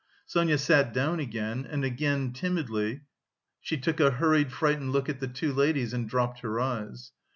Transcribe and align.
Sonia 0.25 0.57
sat 0.57 0.93
down 0.93 1.19
again, 1.19 1.63
and 1.69 1.85
again 1.85 2.33
timidly 2.33 3.01
she 3.59 3.77
took 3.77 3.99
a 3.99 4.09
hurried, 4.09 4.51
frightened 4.51 4.91
look 4.91 5.09
at 5.09 5.19
the 5.19 5.27
two 5.27 5.53
ladies, 5.53 5.93
and 5.93 6.09
dropped 6.09 6.39
her 6.39 6.59
eyes. 6.59 7.11